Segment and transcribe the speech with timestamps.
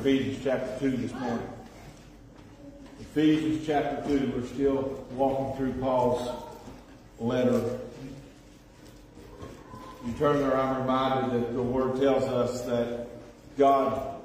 [0.00, 1.46] Ephesians chapter 2 this morning.
[3.00, 6.42] Ephesians chapter 2, we're still walking through Paul's
[7.18, 7.78] letter.
[10.06, 13.08] You turn there, I'm reminded that the Word tells us that
[13.58, 14.22] God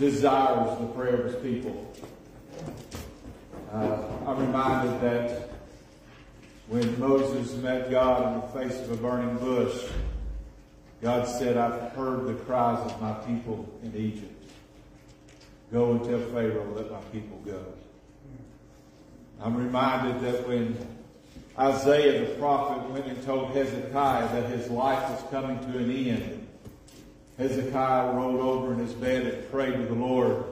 [0.00, 1.94] desires the prayer of His people.
[3.72, 5.50] Uh, I'm reminded that
[6.66, 9.80] when Moses met God in the face of a burning bush,
[11.04, 14.32] God said, I've heard the cries of my people in Egypt.
[15.70, 17.62] Go and tell Pharaoh, let my people go.
[19.38, 20.78] I'm reminded that when
[21.58, 26.48] Isaiah the prophet went and told Hezekiah that his life was coming to an end,
[27.36, 30.42] Hezekiah rolled over in his bed and prayed to the Lord.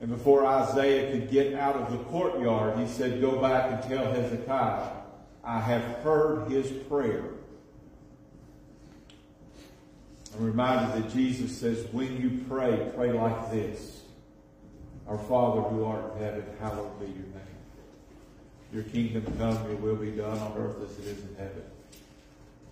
[0.00, 4.10] And before Isaiah could get out of the courtyard, he said, Go back and tell
[4.10, 4.88] Hezekiah,
[5.44, 7.24] I have heard his prayer.
[10.36, 14.02] I'm reminded that Jesus says, When you pray, pray like this
[15.08, 17.42] Our Father who art in heaven, hallowed be your name.
[18.72, 21.62] Your kingdom come, your will be done on earth as it is in heaven.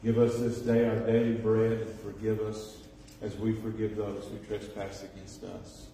[0.02, 2.76] Give us this day our daily bread and forgive us
[3.22, 5.86] as we forgive those who trespass against us.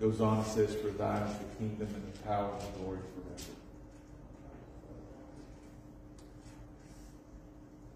[0.00, 3.00] Goes on and says, For thine is the kingdom and the power and the glory
[3.14, 3.50] forever.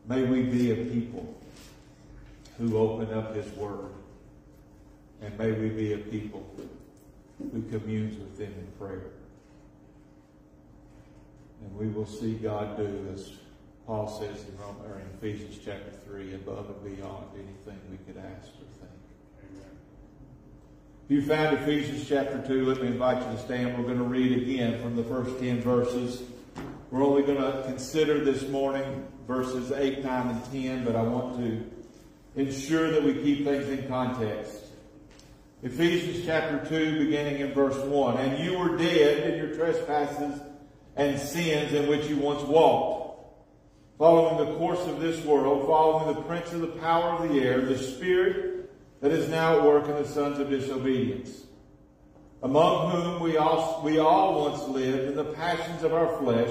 [0.08, 1.34] May we be a people
[2.58, 3.91] who open up his word.
[5.20, 6.44] And may we be a people
[7.39, 9.11] who communes with him in prayer.
[11.62, 13.33] And we will see God do, as
[13.86, 18.48] Paul says in, Rome, in Ephesians chapter 3, above and beyond anything we could ask
[18.48, 18.91] or think.
[19.50, 19.70] Amen.
[21.09, 23.78] If you found Ephesians chapter 2, let me invite you to stand.
[23.78, 26.22] We're going to read again from the first 10 verses.
[26.91, 31.38] We're only going to consider this morning verses 8, 9, and 10, but I want
[31.38, 31.65] to
[32.37, 34.59] ensure that we keep things in context.
[35.62, 38.19] Ephesians chapter 2, beginning in verse 1.
[38.19, 40.41] And you were dead in your trespasses
[40.97, 43.25] and sins in which you once walked,
[43.97, 47.60] following the course of this world, following the prince of the power of the air,
[47.60, 51.47] the spirit that is now at work in the sons of disobedience,
[52.42, 56.50] among whom we all, we all once lived in the passions of our flesh,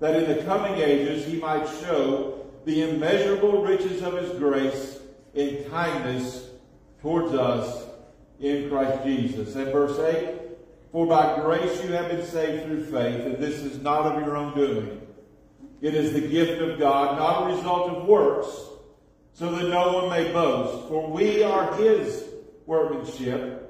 [0.00, 4.98] that in the coming ages he might show the immeasurable riches of his grace
[5.34, 6.48] in kindness
[7.00, 7.86] towards us
[8.40, 9.54] in Christ Jesus.
[9.56, 10.34] And verse 8,
[10.92, 14.36] for by grace you have been saved through faith, and this is not of your
[14.36, 15.00] own doing.
[15.80, 18.48] It is the gift of God, not a result of works,
[19.32, 20.88] so that no one may boast.
[20.88, 22.24] For we are his
[22.66, 23.64] workmanship,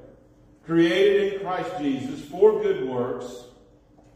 [0.65, 3.45] created in Christ Jesus for good works,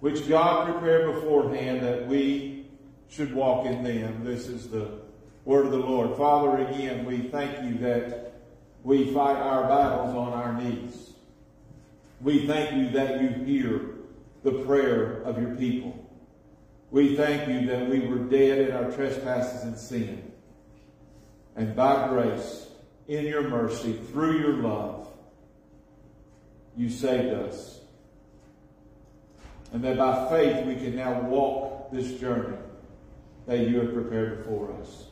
[0.02, 2.66] which God prepared beforehand that we
[3.08, 4.24] should walk in them.
[4.24, 4.98] This is the
[5.44, 6.16] word of the Lord.
[6.16, 8.32] Father, again, we thank you that
[8.82, 11.12] we fight our battles on our knees.
[12.20, 13.91] We thank you that you hear
[14.42, 15.96] the prayer of your people.
[16.91, 20.32] We thank you that we were dead in our trespasses and sin.
[21.54, 22.66] And by grace,
[23.06, 25.06] in your mercy, through your love,
[26.76, 27.81] you saved us.
[29.72, 32.56] And that by faith we can now walk this journey
[33.47, 35.06] that you have prepared before us.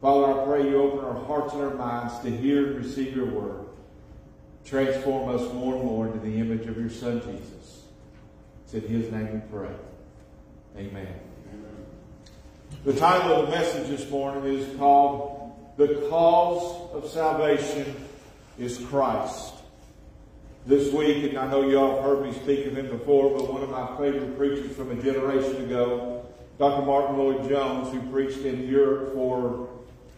[0.00, 3.26] Father, I pray you open our hearts and our minds to hear and receive your
[3.26, 3.66] word.
[4.64, 7.84] Transform us more and more into the image of your Son, Jesus.
[8.64, 9.74] It's in his name we pray.
[10.76, 11.06] Amen.
[11.52, 11.86] Amen.
[12.84, 17.96] The title of the message this morning is called The Cause of Salvation
[18.58, 19.54] is Christ.
[20.68, 23.50] This week, and I know you all have heard me speak of him before, but
[23.50, 26.26] one of my favorite preachers from a generation ago,
[26.58, 26.84] Dr.
[26.84, 29.70] Martyn Lloyd-Jones, who preached in Europe for,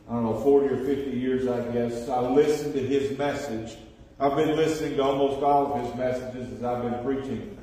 [0.09, 2.09] I don't know, 40 or 50 years, I guess.
[2.09, 3.77] I listened to his message
[4.19, 7.57] I've been listening to almost all of his messages as I've been preaching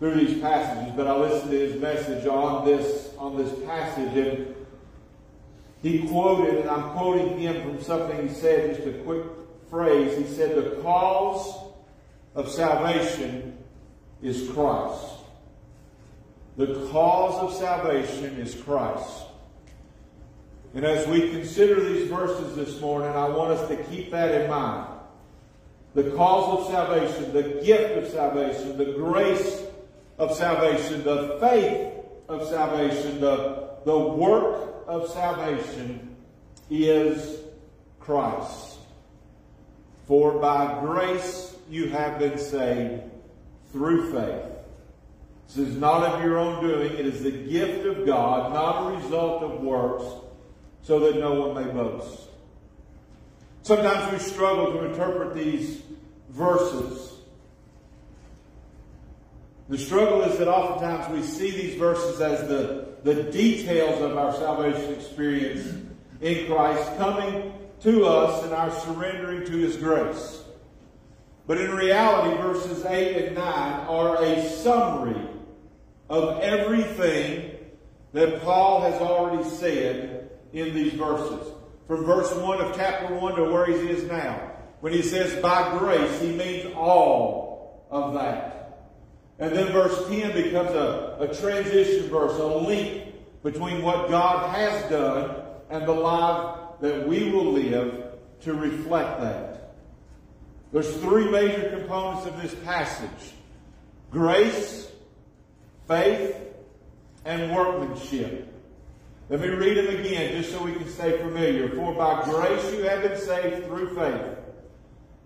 [0.00, 4.54] through these passages, but I listened to his message on this, on this passage and
[5.84, 9.22] he quoted, and I'm quoting him from something he said, just a quick
[9.70, 10.18] phrase.
[10.18, 11.67] He said, the cause
[12.34, 13.56] of salvation
[14.22, 15.14] is Christ.
[16.56, 19.24] The cause of salvation is Christ.
[20.74, 24.50] And as we consider these verses this morning, I want us to keep that in
[24.50, 24.88] mind.
[25.94, 29.62] The cause of salvation, the gift of salvation, the grace
[30.18, 31.94] of salvation, the faith
[32.28, 36.16] of salvation, the, the work of salvation
[36.70, 37.38] is
[38.00, 38.78] Christ.
[40.06, 43.02] For by grace you have been saved
[43.72, 44.58] through faith.
[45.48, 46.92] This is not of your own doing.
[46.92, 50.04] It is the gift of God, not a result of works,
[50.82, 52.28] so that no one may boast.
[53.62, 55.82] Sometimes we struggle to interpret these
[56.30, 57.12] verses.
[59.68, 64.32] The struggle is that oftentimes we see these verses as the, the details of our
[64.32, 65.74] salvation experience
[66.20, 70.37] in Christ coming to us and our surrendering to His grace.
[71.48, 75.16] But in reality, verses 8 and 9 are a summary
[76.10, 77.56] of everything
[78.12, 81.50] that Paul has already said in these verses.
[81.86, 84.52] From verse 1 of chapter 1 to where he is now.
[84.80, 88.90] When he says by grace, he means all of that.
[89.38, 94.90] And then verse 10 becomes a, a transition verse, a link between what God has
[94.90, 98.04] done and the life that we will live
[98.42, 99.47] to reflect that.
[100.72, 103.32] There's three major components of this passage.
[104.10, 104.90] Grace,
[105.86, 106.36] faith,
[107.24, 108.54] and workmanship.
[109.30, 111.68] Let me read them again just so we can stay familiar.
[111.70, 114.38] For by grace you have been saved through faith.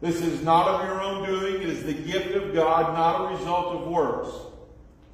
[0.00, 1.62] This is not of your own doing.
[1.62, 4.30] It is the gift of God, not a result of works,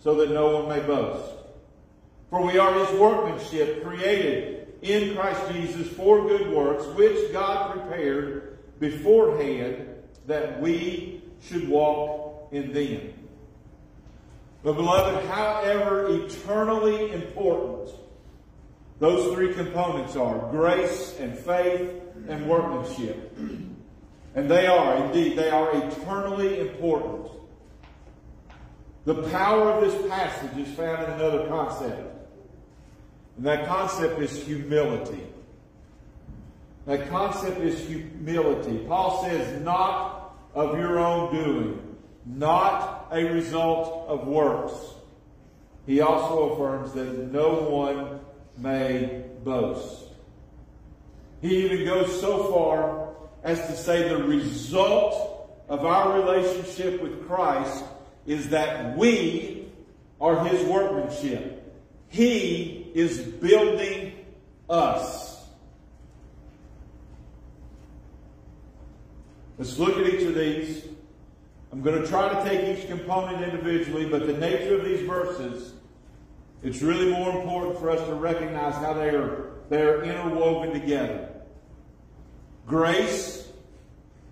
[0.01, 1.31] so that no one may boast.
[2.31, 8.59] For we are his workmanship, created in Christ Jesus for good works, which God prepared
[8.81, 9.89] beforehand
[10.29, 13.13] that we should walk in them.
[14.63, 17.91] But beloved, however eternally important
[18.99, 21.91] those three components are, grace and faith
[22.29, 23.37] and workmanship.
[24.35, 27.31] And they are, indeed, they are eternally important.
[29.05, 32.17] The power of this passage is found in another concept.
[33.37, 35.23] And that concept is humility.
[36.87, 38.79] That concept is humility.
[38.89, 40.18] Paul says, not
[40.55, 41.97] of your own doing,
[42.27, 44.75] not a result of works.
[45.87, 48.21] He also affirms that no one
[48.57, 50.09] may boast.
[51.41, 53.09] He even goes so far
[53.45, 57.85] as to say the result of our relationship with Christ
[58.27, 59.69] is that we
[60.21, 61.55] are his workmanship.
[62.09, 64.13] He is building
[64.69, 65.28] us.
[69.59, 70.85] Let's look at each of these.
[71.73, 75.73] I'm going to try to take each component individually, but the nature of these verses,
[76.63, 81.29] it's really more important for us to recognize how they are, they are interwoven together.
[82.67, 83.51] Grace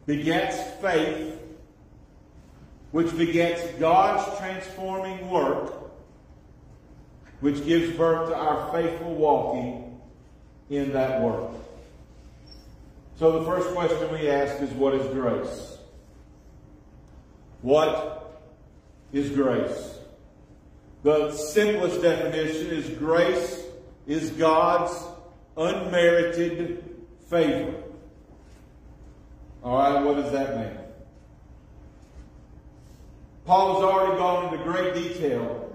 [0.06, 1.38] begets faith,
[2.92, 5.90] which begets God's transforming work,
[7.40, 10.00] which gives birth to our faithful walking
[10.70, 11.50] in that work.
[13.16, 15.78] So the first question we ask is, what is grace?
[17.62, 18.42] What
[19.12, 19.98] is grace?
[21.02, 23.64] The simplest definition is grace
[24.06, 24.92] is God's
[25.56, 26.84] unmerited
[27.30, 27.74] favor.
[29.64, 30.78] All right, what does that mean?
[33.46, 35.72] Paul has already gone into great detail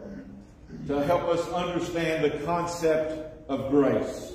[0.88, 4.34] to help us understand the concept of grace.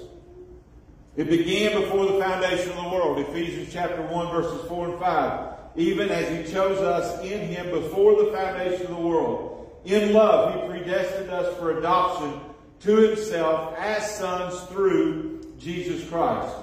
[1.17, 5.57] It began before the foundation of the world, Ephesians chapter 1, verses 4 and 5
[5.77, 9.71] even as he chose us in him before the foundation of the world.
[9.85, 12.41] In love, he predestined us for adoption
[12.81, 16.55] to himself as sons through Jesus Christ.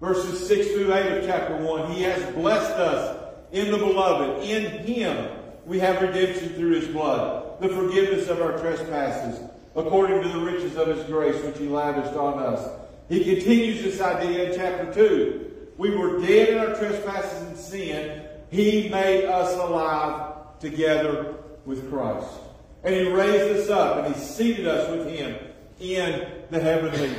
[0.00, 4.44] Verses 6 through 8 of chapter 1, he has blessed us in the beloved.
[4.44, 5.30] In him
[5.64, 9.40] we have redemption through his blood, the forgiveness of our trespasses,
[9.74, 12.68] according to the riches of his grace which he lavished on us.
[13.08, 15.44] He continues this idea in chapter 2.
[15.76, 21.34] We were dead in our trespasses and sin, he made us alive together
[21.66, 22.28] with Christ.
[22.82, 25.36] And He raised us up and He seated us with Him
[25.80, 27.14] in the heavenly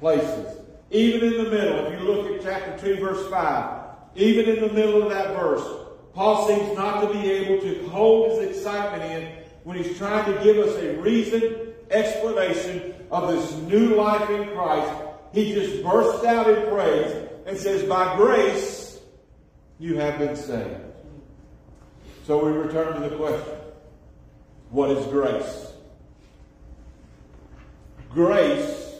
[0.00, 0.58] places.
[0.90, 3.80] Even in the middle, if you look at chapter 2, verse 5,
[4.16, 5.64] even in the middle of that verse,
[6.12, 9.28] Paul seems not to be able to hold his excitement in
[9.64, 11.56] when he's trying to give us a reasoned
[11.90, 14.92] explanation of this new life in Christ.
[15.32, 19.00] He just bursts out in praise and says, By grace
[19.78, 20.80] you have been saved.
[22.26, 23.58] So we return to the question
[24.70, 25.72] what is grace?
[28.10, 28.94] Grace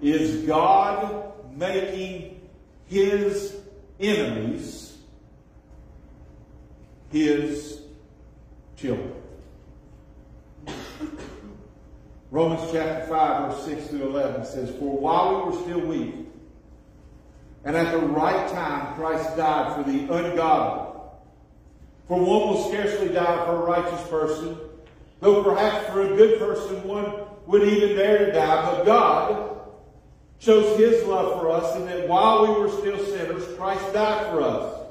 [0.00, 2.40] is God making
[2.86, 3.56] his
[3.98, 4.82] enemies
[7.12, 7.82] his
[8.76, 9.11] children.
[12.32, 16.14] Romans chapter 5, verse 6 through 11 says, For while we were still weak,
[17.62, 20.98] and at the right time Christ died for the ungodly.
[22.08, 24.56] For one will scarcely die for a righteous person,
[25.20, 27.12] though perhaps for a good person one
[27.48, 28.76] would even dare to die.
[28.76, 29.60] But God
[30.38, 34.40] shows his love for us in that while we were still sinners, Christ died for
[34.40, 34.86] us.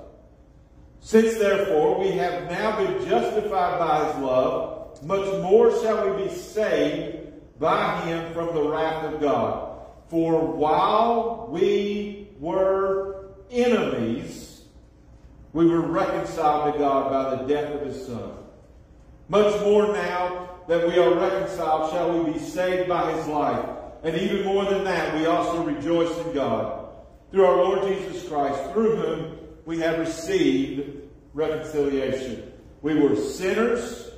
[0.99, 6.29] Since therefore we have now been justified by his love, much more shall we be
[6.29, 7.20] saved
[7.61, 9.77] by him from the wrath of God.
[10.09, 14.63] For while we were enemies,
[15.53, 18.33] we were reconciled to God by the death of his Son.
[19.29, 23.65] Much more now that we are reconciled shall we be saved by his life.
[24.03, 26.89] And even more than that, we also rejoice in God
[27.29, 31.01] through our Lord Jesus Christ, through whom we have received
[31.33, 32.51] reconciliation.
[32.81, 34.10] We were sinners.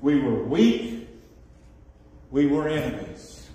[0.00, 1.08] We were weak.
[2.30, 3.48] We were enemies.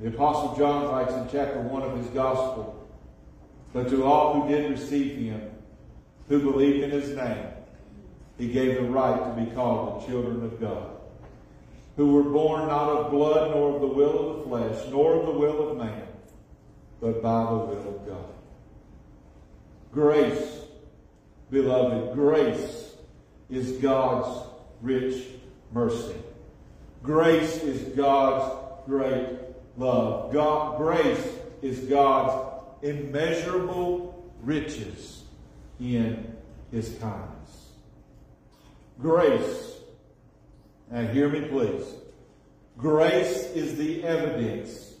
[0.00, 2.86] The Apostle John writes in chapter 1 of his Gospel,
[3.72, 5.50] But to all who did receive him,
[6.28, 7.46] who believed in his name,
[8.36, 10.90] he gave the right to be called the children of God,
[11.96, 15.26] who were born not of blood, nor of the will of the flesh, nor of
[15.26, 16.06] the will of man,
[17.00, 18.34] but by the will of God.
[19.92, 20.60] Grace,
[21.50, 22.85] beloved, grace
[23.50, 24.46] is God's
[24.80, 25.24] rich
[25.72, 26.16] mercy.
[27.02, 28.52] Grace is God's
[28.86, 29.38] great
[29.76, 30.32] love.
[30.32, 31.24] God, grace
[31.62, 35.22] is God's immeasurable riches
[35.80, 36.36] in
[36.70, 37.70] his kindness.
[39.00, 39.76] Grace,
[40.90, 41.84] and hear me please,
[42.78, 44.94] grace is the evidence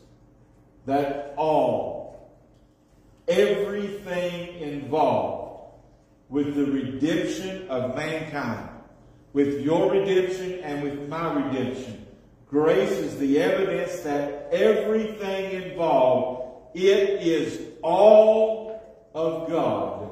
[0.84, 2.30] that all,
[3.26, 5.35] everything involved
[6.28, 8.68] with the redemption of mankind,
[9.32, 12.06] with your redemption and with my redemption,
[12.48, 18.82] grace is the evidence that everything involved, it is all
[19.14, 20.10] of God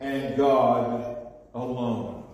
[0.00, 1.16] and God
[1.54, 2.24] alone.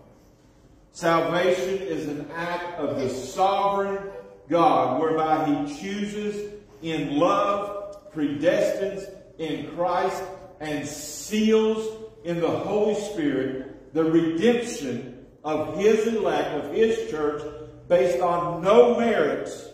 [0.92, 4.10] Salvation is an act of the sovereign
[4.48, 9.08] God whereby he chooses in love, predestines
[9.38, 10.22] in Christ,
[10.58, 17.42] and seals in the Holy Spirit the redemption of his elect, of his church,
[17.88, 19.68] based on no merits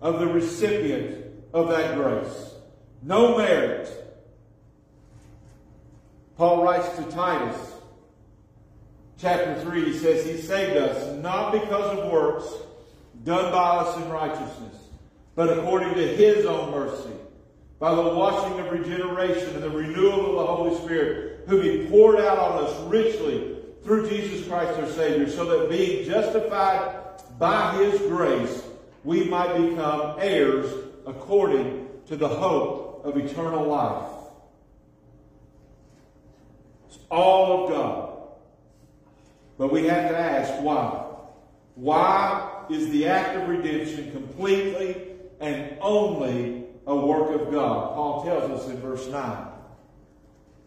[0.00, 2.52] of the recipient of that grace.
[3.02, 3.88] No merit.
[6.36, 7.72] Paul writes to Titus,
[9.18, 12.46] chapter 3, he says, He saved us not because of works
[13.24, 14.76] done by us in righteousness,
[15.34, 17.10] but according to His own mercy,
[17.78, 22.20] by the washing of regeneration and the renewal of the Holy Spirit, who be poured
[22.20, 26.94] out on us richly through Jesus Christ our Savior, so that being justified
[27.38, 28.62] by His grace,
[29.02, 30.70] we might become heirs
[31.06, 34.10] according to the hope of eternal life.
[36.88, 38.08] It's all of God.
[39.56, 41.06] But we have to ask why.
[41.74, 45.02] Why is the act of redemption completely
[45.40, 47.94] and only a work of God?
[47.94, 49.47] Paul tells us in verse 9,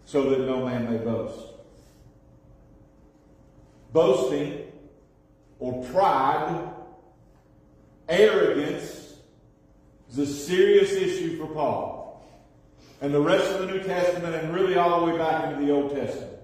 [0.05, 1.39] so that no man may boast.
[3.93, 4.67] Boasting
[5.59, 6.69] or pride,
[8.07, 9.15] arrogance
[10.11, 12.25] is a serious issue for Paul.
[13.01, 15.71] And the rest of the New Testament and really all the way back into the
[15.71, 16.37] Old Testament.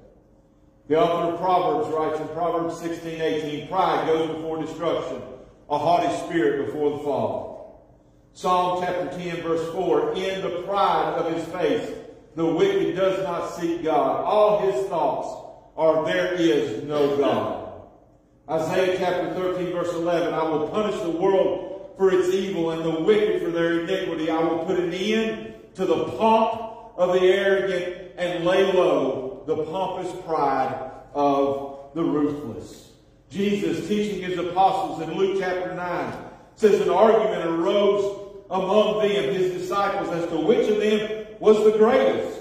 [0.88, 5.22] The author of Proverbs writes in Proverbs 16, 18, Pride goes before destruction,
[5.70, 7.58] a haughty spirit before the fall.
[8.34, 11.94] Psalm chapter 10, verse 4, In the pride of his face,
[12.38, 14.24] the wicked does not seek God.
[14.24, 15.28] All his thoughts
[15.76, 17.82] are, There is no God.
[18.48, 23.02] Isaiah chapter 13, verse 11, I will punish the world for its evil and the
[23.02, 24.30] wicked for their iniquity.
[24.30, 26.62] I will put an end to the pomp
[26.96, 32.92] of the arrogant and lay low the pompous pride of the ruthless.
[33.32, 36.14] Jesus, teaching his apostles in Luke chapter 9,
[36.56, 41.78] says an argument arose among them, his disciples, as to which of them was the
[41.78, 42.40] greatest.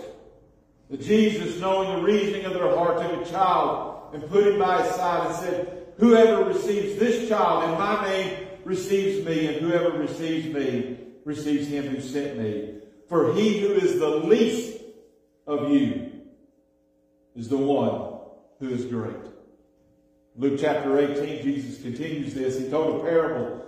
[1.00, 4.94] Jesus, knowing the reasoning of their heart, took a child and put him by his
[4.94, 10.46] side and said, Whoever receives this child in my name receives me, and whoever receives
[10.46, 12.74] me receives him who sent me.
[13.08, 14.80] For he who is the least
[15.46, 16.10] of you
[17.34, 18.20] is the one
[18.60, 19.16] who is great.
[20.36, 22.58] Luke chapter 18, Jesus continues this.
[22.58, 23.65] He told a parable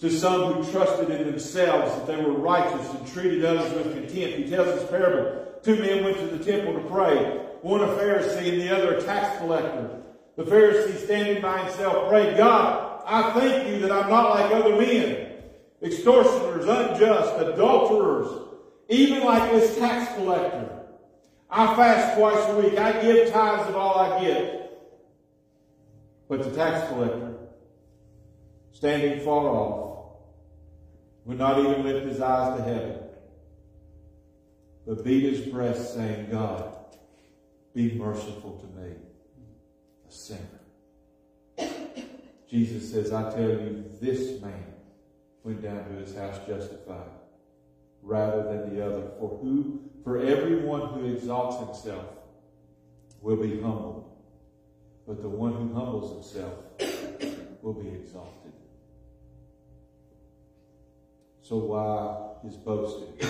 [0.00, 4.38] to some who trusted in themselves that they were righteous and treated others with contempt.
[4.38, 5.46] He tells this parable.
[5.62, 7.16] Two men went to the temple to pray.
[7.60, 10.00] One a Pharisee and the other a tax collector.
[10.36, 14.76] The Pharisee standing by himself prayed, God, I thank you that I'm not like other
[14.76, 15.32] men,
[15.82, 18.48] extortioners, unjust, adulterers,
[18.88, 20.80] even like this tax collector.
[21.50, 22.78] I fast twice a week.
[22.78, 24.56] I give tithes of all I get.
[26.28, 27.34] But the tax collector,
[28.72, 29.89] standing far off,
[31.24, 32.98] would not even lift his eyes to heaven,
[34.86, 36.74] but beat his breast, saying, God,
[37.74, 38.92] be merciful to me,
[40.08, 40.60] a sinner.
[42.48, 44.64] Jesus says, I tell you, this man
[45.44, 47.10] went down to his house justified
[48.02, 49.10] rather than the other.
[49.18, 52.06] For who, for everyone who exalts himself
[53.20, 54.10] will be humbled,
[55.06, 56.54] but the one who humbles himself
[57.62, 58.52] will be exalted.
[61.50, 63.28] So why is boasting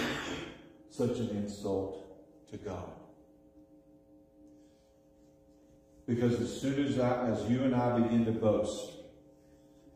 [0.90, 2.04] such an insult
[2.50, 2.90] to God?
[6.06, 8.92] Because as soon as I, as you and I begin to boast,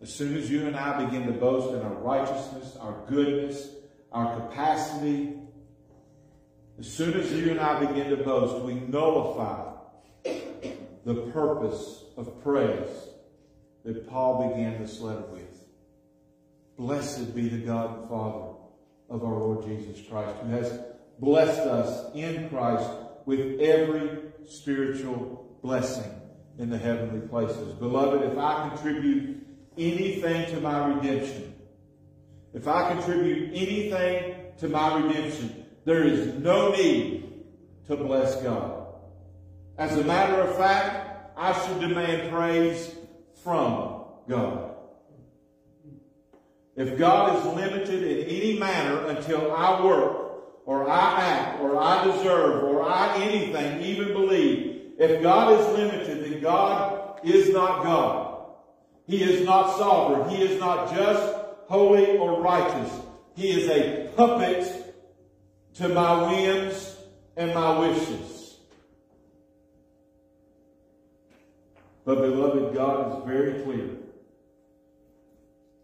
[0.01, 3.69] as soon as you and I begin to boast in our righteousness, our goodness,
[4.11, 5.35] our capacity,
[6.79, 9.71] as soon as you and I begin to boast, we nullify
[11.05, 12.89] the purpose of praise
[13.85, 15.44] that Paul began this letter with.
[16.77, 18.55] Blessed be the God and Father
[19.09, 20.81] of our Lord Jesus Christ, who has
[21.21, 22.91] blessed us in Christ
[23.27, 26.11] with every spiritual blessing
[26.59, 27.75] in the heavenly places.
[27.75, 29.47] Beloved, if I contribute
[29.79, 31.55] anything to my redemption,
[32.53, 37.45] if I contribute anything to my redemption, there is no need
[37.87, 38.87] to bless God.
[39.77, 42.95] As a matter of fact, I should demand praise
[43.43, 44.64] from God.
[46.77, 50.21] If God is limited in any manner until I work,
[50.67, 56.25] or I act, or I deserve, or I anything, even believe, if God is limited,
[56.25, 58.47] then God is not God.
[59.07, 60.31] He is not sovereign.
[60.31, 61.35] He is not just,
[61.67, 62.91] holy, or righteous.
[63.35, 64.95] He is a puppet
[65.75, 66.97] to my whims
[67.37, 68.57] and my wishes.
[72.05, 74.04] But beloved, God is very clear.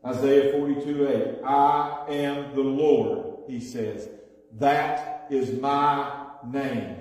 [0.04, 1.44] Isaiah 42, 8.
[1.44, 4.08] I am the Lord, he says.
[4.58, 6.96] That is my name.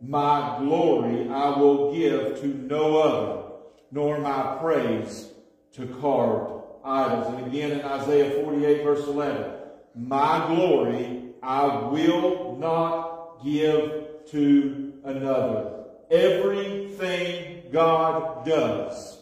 [0.00, 3.42] My glory I will give to no other,
[3.90, 5.30] nor my praise
[5.72, 7.34] to carved idols.
[7.34, 9.52] And again in Isaiah 48 verse 11.
[9.94, 15.84] My glory I will not give to another.
[16.10, 19.18] Everything God does,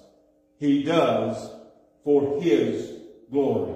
[0.59, 1.51] He does
[2.05, 3.00] for His
[3.31, 3.75] glory.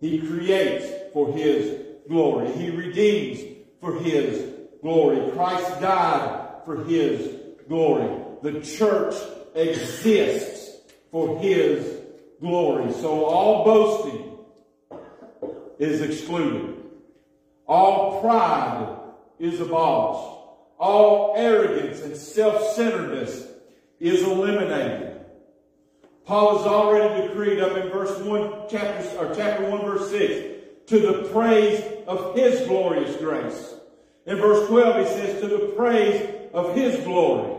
[0.00, 2.50] He creates for His glory.
[2.52, 3.40] He redeems
[3.80, 5.30] for His glory.
[5.32, 7.36] Christ died for His
[7.68, 8.08] glory.
[8.42, 9.14] The church
[9.54, 12.00] exists for His
[12.40, 12.92] glory.
[12.94, 14.38] So all boasting
[15.78, 16.76] is excluded.
[17.66, 18.96] All pride
[19.38, 20.38] is abolished.
[20.78, 23.46] All arrogance and self-centeredness
[24.00, 25.11] is eliminated.
[26.24, 31.00] Paul has already decreed up in verse 1, chapter, or chapter 1, verse 6, to
[31.00, 33.74] the praise of his glorious grace.
[34.26, 37.56] In verse 12, he says, to the praise of his glory.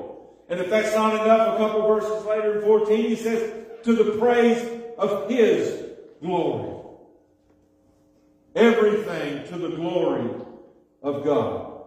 [0.50, 4.18] And if that's not enough, a couple verses later in 14, he says, to the
[4.18, 4.66] praise
[4.98, 5.84] of his
[6.22, 6.80] glory.
[8.56, 10.30] Everything to the glory
[11.02, 11.82] of God.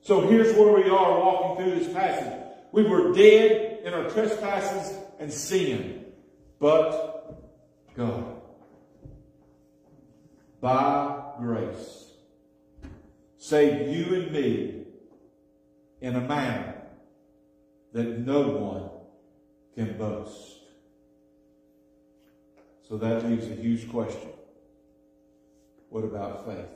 [0.00, 2.32] So here's where we are walking through this passage.
[2.72, 6.06] We were dead in our trespasses and sin,
[6.58, 7.38] but
[7.94, 8.36] God.
[10.60, 12.10] By grace,
[13.38, 14.84] saved you and me
[16.00, 16.82] in a manner
[17.92, 18.90] that no one
[19.74, 20.58] can boast.
[22.88, 24.30] So that leaves a huge question.
[25.90, 26.66] What about faith?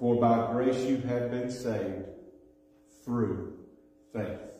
[0.00, 2.06] For by grace you have been saved
[3.04, 3.54] through
[4.12, 4.51] faith.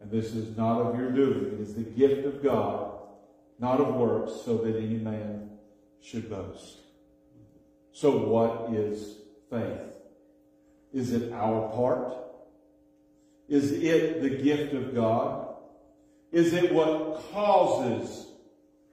[0.00, 1.52] And this is not of your doing.
[1.54, 2.92] It is the gift of God,
[3.58, 5.50] not of works, so that any man
[6.00, 6.78] should boast.
[7.92, 9.16] So what is
[9.50, 9.80] faith?
[10.92, 12.14] Is it our part?
[13.48, 15.56] Is it the gift of God?
[16.30, 18.26] Is it what causes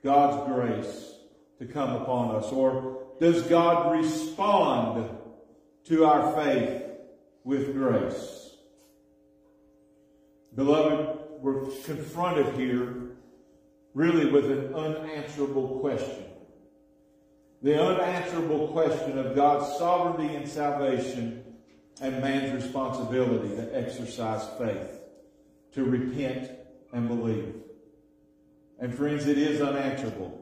[0.04, 1.14] God's grace
[1.60, 2.52] to come upon us?
[2.52, 5.10] Or does God respond
[5.86, 6.84] to our faith
[7.44, 8.45] with grace?
[10.56, 13.12] Beloved, we're confronted here
[13.94, 16.24] really with an unanswerable question.
[17.62, 21.44] The unanswerable question of God's sovereignty and salvation
[22.02, 25.00] and man's responsibility to exercise faith,
[25.74, 26.52] to repent
[26.94, 27.54] and believe.
[28.80, 30.42] And friends, it is unanswerable.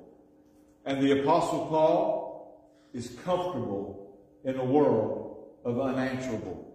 [0.86, 6.71] And the Apostle Paul is comfortable in a world of unanswerable.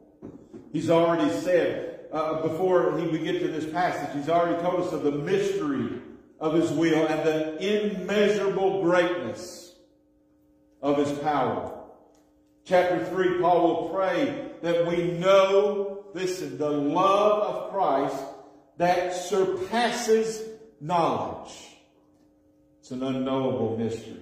[0.73, 4.93] He's already said, uh, before he, we get to this passage, he's already told us
[4.93, 6.01] of the mystery
[6.41, 9.75] of his will and the immeasurable greatness
[10.81, 11.75] of his power.
[12.65, 18.23] Chapter 3, Paul will pray that we know, listen, the love of Christ
[18.77, 20.43] that surpasses
[20.81, 21.53] knowledge.
[22.81, 24.17] It's an unknowable mystery.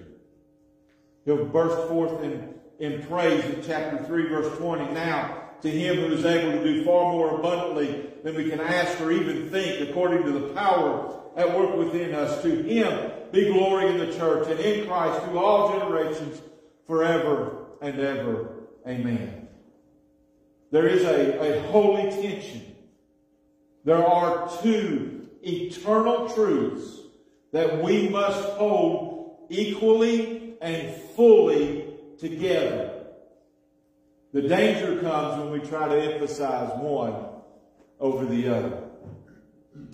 [1.25, 4.93] He'll burst forth in, in praise in chapter 3, verse 20.
[4.93, 8.99] Now, to him who is able to do far more abundantly than we can ask
[9.01, 13.89] or even think, according to the power at work within us, to him be glory
[13.89, 16.41] in the church and in Christ through all generations,
[16.85, 18.49] forever and ever.
[18.87, 19.47] Amen.
[20.71, 22.75] There is a, a holy tension.
[23.83, 26.99] There are two eternal truths
[27.51, 31.85] that we must hold equally and fully
[32.19, 32.96] together.
[34.33, 37.15] The danger comes when we try to emphasize one
[37.99, 38.83] over the other.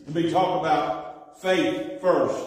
[0.07, 2.45] Let me talk about faith first,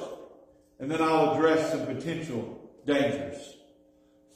[0.79, 3.57] and then I'll address some potential dangers.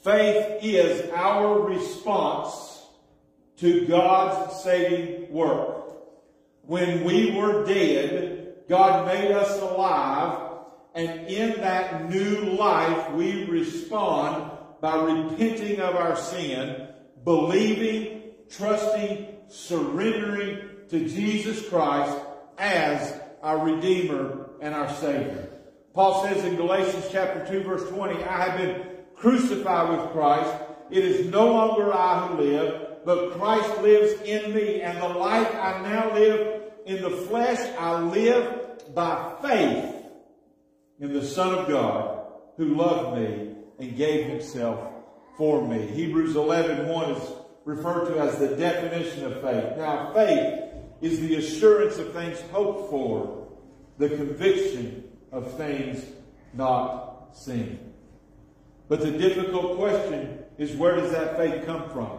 [0.02, 2.86] Faith is our response
[3.58, 5.92] to God's saving work.
[6.62, 10.50] When we were dead, God made us alive
[10.94, 16.88] and in that new life, we respond by repenting of our sin,
[17.24, 22.16] believing, trusting, surrendering to Jesus Christ
[22.58, 25.48] as our Redeemer and our Savior.
[25.92, 30.54] Paul says in Galatians chapter 2 verse 20, I have been crucified with Christ.
[30.90, 34.82] It is no longer I who live, but Christ lives in me.
[34.82, 39.94] And the life I now live in the flesh, I live by faith
[40.98, 44.89] in the Son of God who loved me and gave himself
[45.40, 45.86] for me.
[45.86, 47.32] Hebrews 11, 1 is
[47.64, 49.74] referred to as the definition of faith.
[49.78, 50.64] Now, faith
[51.00, 53.48] is the assurance of things hoped for,
[53.96, 56.04] the conviction of things
[56.52, 57.78] not seen.
[58.90, 62.18] But the difficult question is where does that faith come from?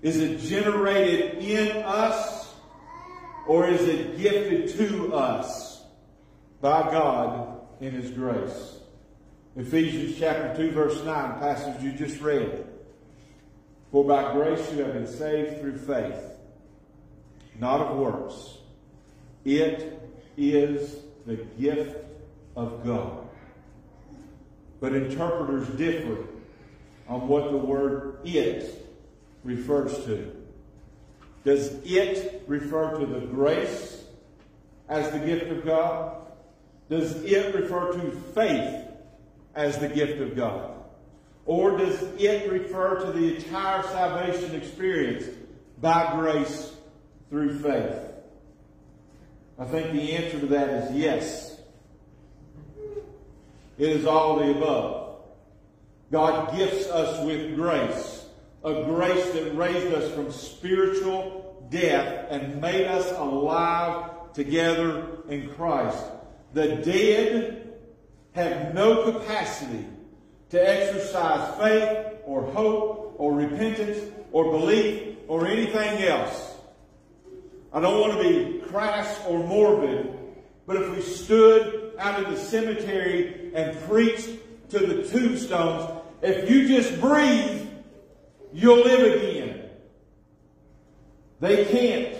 [0.00, 2.54] Is it generated in us
[3.48, 5.82] or is it gifted to us
[6.60, 8.79] by God in His grace.
[9.56, 12.64] Ephesians chapter 2 verse 9, passage you just read.
[13.90, 16.22] For by grace you have been saved through faith,
[17.58, 18.58] not of works.
[19.44, 20.00] It
[20.36, 21.96] is the gift
[22.54, 23.26] of God.
[24.78, 26.26] But interpreters differ
[27.08, 28.86] on what the word it
[29.42, 30.32] refers to.
[31.44, 34.04] Does it refer to the grace
[34.88, 36.18] as the gift of God?
[36.88, 38.89] Does it refer to faith
[39.54, 40.72] as the gift of God?
[41.46, 45.24] Or does it refer to the entire salvation experience
[45.80, 46.72] by grace
[47.28, 48.10] through faith?
[49.58, 51.60] I think the answer to that is yes.
[53.78, 55.22] It is all the above.
[56.10, 58.26] God gifts us with grace,
[58.64, 66.04] a grace that raised us from spiritual death and made us alive together in Christ.
[66.52, 67.59] The dead
[68.32, 69.86] have no capacity
[70.50, 73.98] to exercise faith or hope or repentance
[74.32, 76.54] or belief or anything else.
[77.72, 80.16] I don't want to be crass or morbid,
[80.66, 84.28] but if we stood out in the cemetery and preached
[84.70, 87.68] to the tombstones, if you just breathe,
[88.52, 89.70] you'll live again.
[91.40, 92.16] They can't.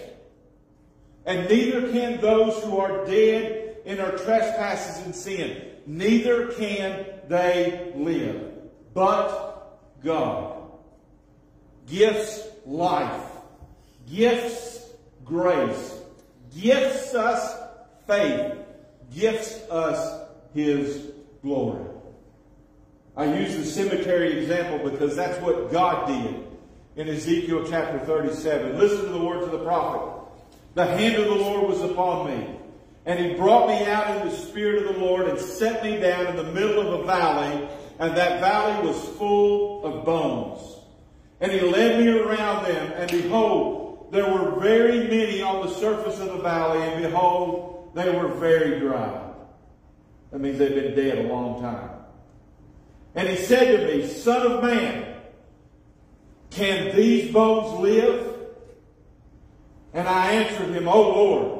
[1.26, 5.62] And neither can those who are dead in our trespasses and sin.
[5.86, 8.52] Neither can they live.
[8.92, 10.60] But God
[11.86, 13.24] gifts life,
[14.08, 14.90] gifts
[15.24, 16.00] grace,
[16.56, 17.56] gifts us
[18.06, 18.54] faith,
[19.14, 21.12] gifts us His
[21.42, 21.84] glory.
[23.16, 26.46] I use the cemetery example because that's what God did
[26.96, 28.78] in Ezekiel chapter 37.
[28.78, 30.16] Listen to the words of the prophet.
[30.74, 32.59] The hand of the Lord was upon me
[33.06, 36.26] and he brought me out in the Spirit of the Lord and set me down
[36.26, 40.76] in the middle of a valley, and that valley was full of bones.
[41.40, 46.20] And he led me around them, and behold, there were very many on the surface
[46.20, 49.28] of the valley, and behold, they were very dry.
[50.30, 51.90] That means they've been dead a long time.
[53.14, 55.16] And he said to me, Son of man,
[56.50, 58.36] can these bones live?
[59.92, 61.59] And I answered him, O Lord,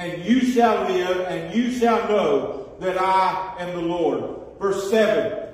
[0.00, 4.58] and you shall live and you shall know that I am the Lord.
[4.58, 5.46] Verse 7,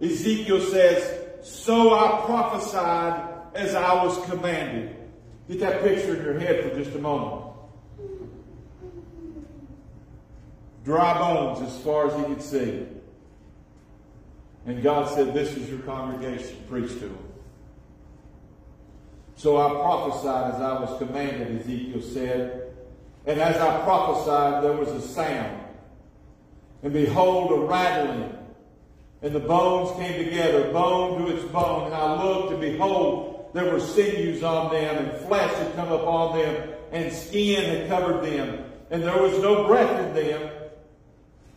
[0.00, 4.96] Ezekiel says, So I prophesied as I was commanded.
[5.48, 7.44] Get that picture in your head for just a moment.
[10.82, 12.86] Dry bones as far as he could see.
[14.64, 16.56] And God said, This is your congregation.
[16.70, 17.18] Preach to them.
[19.36, 22.59] So I prophesied as I was commanded, Ezekiel said.
[23.26, 25.60] And as I prophesied, there was a sound.
[26.82, 28.36] And behold, a rattling.
[29.22, 31.86] And the bones came together, bone to its bone.
[31.86, 36.38] And I looked, and behold, there were sinews on them, and flesh had come upon
[36.38, 38.64] them, and skin had covered them.
[38.90, 40.50] And there was no breath in them.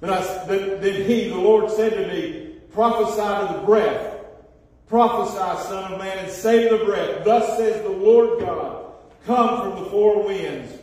[0.02, 4.13] But I, then he, the Lord, said to me, Prophesy to the breath.
[4.88, 8.93] Prophesy, son of man, and say to the breath, Thus says the Lord God,
[9.26, 10.73] Come from the four winds,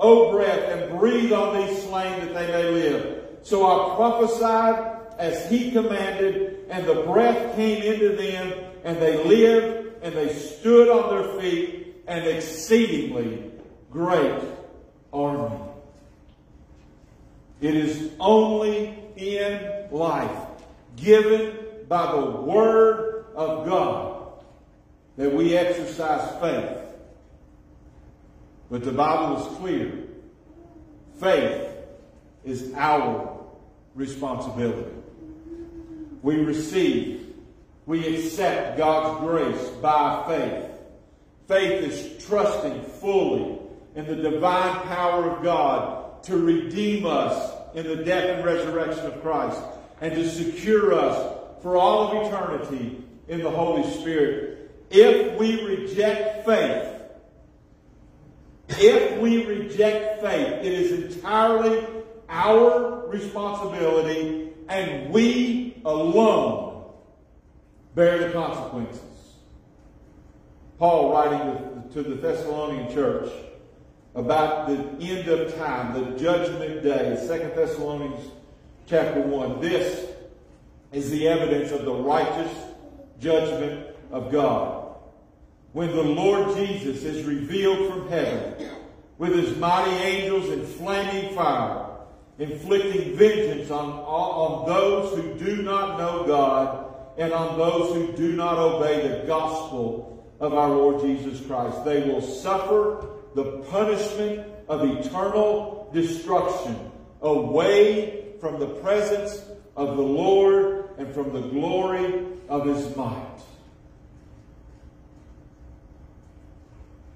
[0.00, 3.24] O breath, and breathe on these slain that they may live.
[3.42, 8.52] So I prophesied as he commanded, and the breath came into them,
[8.84, 13.50] and they lived, and they stood on their feet, an exceedingly
[13.90, 14.42] great
[15.12, 15.56] army.
[17.60, 20.46] It is only in life
[20.96, 21.56] given
[21.88, 24.32] by the Word of God
[25.18, 26.89] that we exercise faith.
[28.70, 29.92] But the Bible is clear.
[31.18, 31.68] Faith
[32.44, 33.38] is our
[33.94, 34.90] responsibility.
[36.22, 37.34] We receive,
[37.86, 40.70] we accept God's grace by faith.
[41.48, 43.58] Faith is trusting fully
[43.96, 49.20] in the divine power of God to redeem us in the death and resurrection of
[49.20, 49.60] Christ
[50.00, 54.70] and to secure us for all of eternity in the Holy Spirit.
[54.90, 56.89] If we reject faith,
[58.78, 61.86] if we reject faith, it is entirely
[62.28, 66.84] our responsibility and we alone
[67.94, 69.02] bear the consequences.
[70.78, 73.30] Paul writing to the Thessalonian church
[74.14, 78.30] about the end of time, the judgment day, 2 Thessalonians
[78.86, 79.60] chapter 1.
[79.60, 80.08] This
[80.92, 82.52] is the evidence of the righteous
[83.20, 84.79] judgment of God.
[85.72, 88.54] When the Lord Jesus is revealed from heaven
[89.18, 91.86] with his mighty angels in flaming fire,
[92.38, 96.86] inflicting vengeance on, on those who do not know God
[97.18, 101.84] and on those who do not obey the gospel of our Lord Jesus Christ.
[101.84, 109.44] They will suffer the punishment of eternal destruction away from the presence
[109.76, 113.40] of the Lord and from the glory of his might.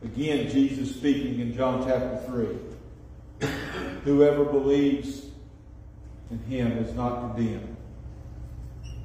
[0.05, 2.23] Again, Jesus speaking in John chapter
[3.41, 3.49] 3.
[4.05, 5.27] Whoever believes
[6.31, 7.77] in him is not condemned.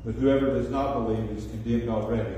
[0.03, 2.35] But whoever does not believe is condemned already.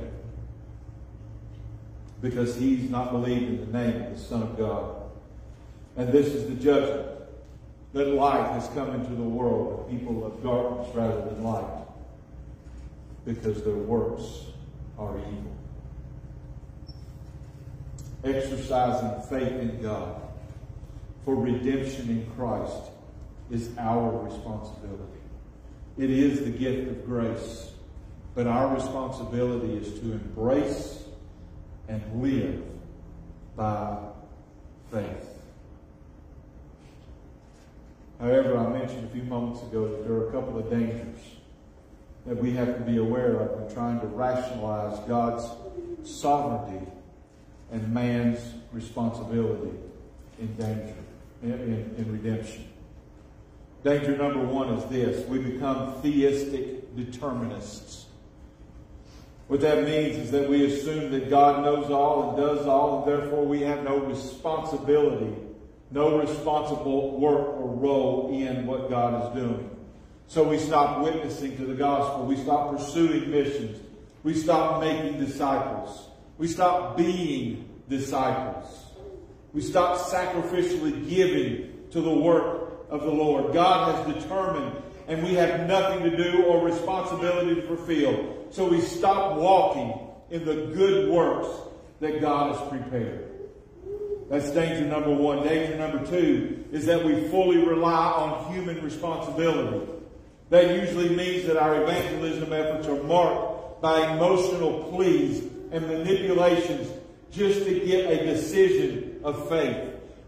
[2.21, 4.95] Because he's not believed in the name of the Son of God.
[5.97, 7.07] And this is the judgment
[7.93, 11.85] that light has come into the world, the people of darkness rather than light,
[13.25, 14.45] because their works
[14.97, 15.50] are evil.
[18.23, 20.21] Exercising faith in God
[21.25, 22.91] for redemption in Christ
[23.49, 25.19] is our responsibility.
[25.97, 27.71] It is the gift of grace,
[28.35, 31.03] but our responsibility is to embrace
[31.87, 32.63] and live
[33.55, 33.97] by
[34.91, 35.29] faith.
[38.19, 41.19] However, I mentioned a few moments ago that there are a couple of dangers
[42.27, 45.43] that we have to be aware of when trying to rationalize God's
[46.03, 46.85] sovereignty
[47.71, 48.39] and man's
[48.71, 49.71] responsibility
[50.39, 50.95] in danger,
[51.43, 52.67] in, in, in redemption.
[53.83, 55.25] Danger number one is this.
[55.27, 58.05] We become theistic determinists.
[59.47, 63.11] What that means is that we assume that God knows all and does all, and
[63.11, 65.35] therefore we have no responsibility
[65.91, 69.69] no responsible work or role in what God is doing.
[70.27, 72.25] So we stop witnessing to the gospel.
[72.25, 73.81] We stop pursuing missions.
[74.23, 76.07] We stop making disciples.
[76.41, 78.65] We stop being disciples.
[79.53, 83.53] We stop sacrificially giving to the work of the Lord.
[83.53, 84.75] God has determined
[85.07, 88.47] and we have nothing to do or responsibility to fulfill.
[88.49, 89.93] So we stop walking
[90.31, 91.47] in the good works
[91.99, 93.29] that God has prepared.
[94.31, 95.43] That's danger number one.
[95.43, 99.85] Danger number two is that we fully rely on human responsibility.
[100.49, 106.89] That usually means that our evangelism efforts are marked by emotional pleas and manipulations
[107.31, 109.77] just to get a decision of faith.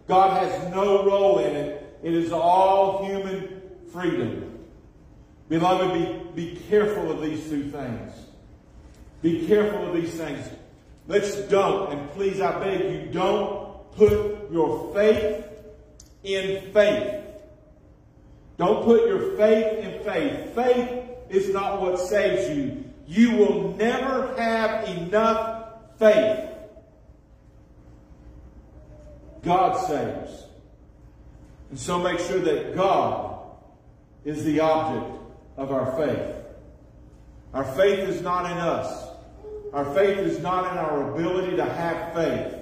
[0.08, 1.98] God has no role in it.
[2.02, 4.58] It is all human freedom.
[5.48, 8.12] Beloved, be, be careful of these two things.
[9.22, 10.48] Be careful of these things.
[11.06, 15.46] Let's don't, and please I beg you, don't put your faith
[16.22, 17.20] in faith.
[18.56, 20.54] Don't put your faith in faith.
[20.54, 22.83] Faith is not what saves you.
[23.06, 26.50] You will never have enough faith.
[29.42, 30.44] God saves.
[31.70, 33.40] And so make sure that God
[34.24, 35.20] is the object
[35.56, 36.36] of our faith.
[37.52, 39.08] Our faith is not in us.
[39.72, 42.54] Our faith is not in our ability to have faith.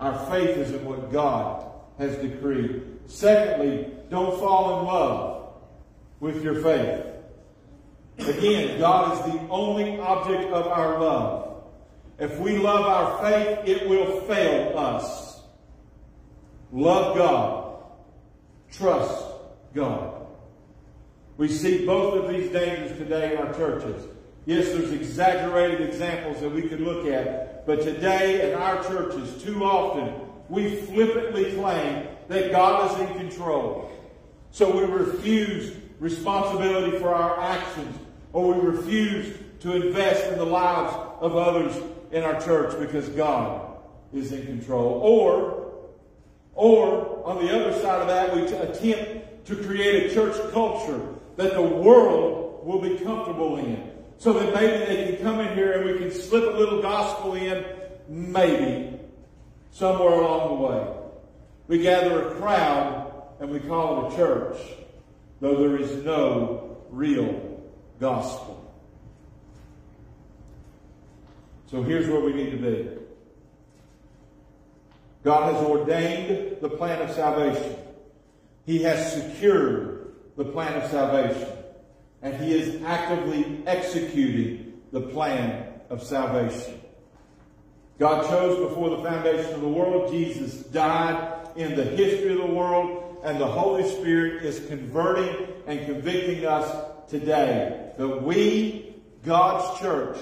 [0.00, 2.82] Our faith is in what God has decreed.
[3.06, 5.54] Secondly, don't fall in love
[6.20, 7.05] with your faith.
[8.18, 11.64] Again, God is the only object of our love.
[12.18, 15.42] If we love our faith, it will fail us.
[16.72, 17.82] Love God.
[18.72, 19.26] Trust
[19.74, 20.26] God.
[21.36, 24.06] We see both of these dangers today in our churches.
[24.46, 29.64] Yes, there's exaggerated examples that we could look at, but today in our churches, too
[29.64, 30.14] often,
[30.48, 33.90] we flippantly claim that God is in control.
[34.52, 37.98] So we refuse responsibility for our actions,
[38.36, 41.74] or we refuse to invest in the lives of others
[42.12, 43.78] in our church because God
[44.12, 45.00] is in control.
[45.02, 45.88] Or,
[46.54, 51.00] or on the other side of that, we attempt to create a church culture
[51.36, 55.72] that the world will be comfortable in so that maybe they can come in here
[55.72, 57.64] and we can slip a little gospel in,
[58.06, 58.98] maybe,
[59.70, 60.86] somewhere along the way.
[61.68, 64.58] We gather a crowd and we call it a church,
[65.40, 67.45] though there is no real
[67.98, 68.62] gospel.
[71.70, 72.88] So here's where we need to be.
[75.24, 77.76] God has ordained the plan of salvation.
[78.64, 81.48] He has secured the plan of salvation
[82.22, 86.80] and he is actively executing the plan of salvation.
[87.98, 90.12] God chose before the foundation of the world.
[90.12, 95.34] Jesus died in the history of the world, and the Holy Spirit is converting
[95.66, 96.68] and convicting us
[97.08, 100.18] today that we, God's church,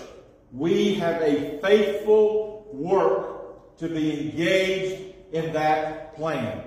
[0.53, 6.63] we have a faithful work to be engaged in that plan.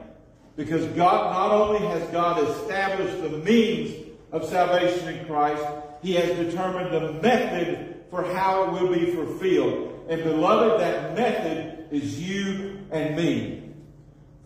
[0.55, 5.63] Because God, not only has God established the means of salvation in Christ.
[6.01, 10.05] He has determined the method for how it will be fulfilled.
[10.09, 13.73] And beloved, that method is you and me.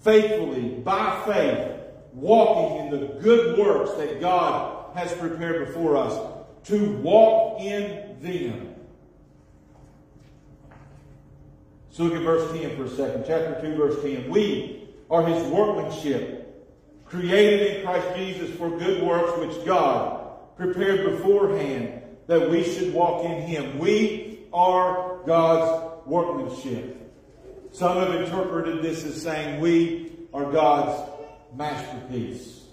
[0.01, 1.77] Faithfully, by faith,
[2.13, 6.30] walking in the good works that God has prepared before us,
[6.65, 8.75] to walk in them.
[11.89, 13.25] So look at verse 10 for a second.
[13.27, 14.29] Chapter 2, verse 10.
[14.29, 16.41] We are his workmanship
[17.05, 23.25] created in Christ Jesus for good works which God prepared beforehand that we should walk
[23.25, 23.77] in him.
[23.77, 26.97] We are God's workmanship.
[27.73, 31.09] Some have interpreted this as saying we are God's
[31.53, 32.63] masterpiece.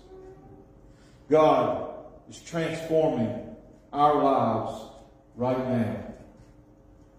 [1.29, 1.91] God
[2.29, 3.57] is transforming
[3.93, 4.83] our lives
[5.37, 6.05] right now.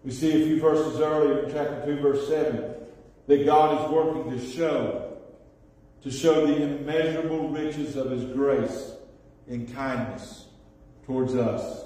[0.03, 2.75] We see a few verses earlier in chapter 2, verse 7,
[3.27, 5.09] that God is working to show
[6.03, 8.93] to show the immeasurable riches of his grace
[9.47, 10.45] and kindness
[11.05, 11.83] towards us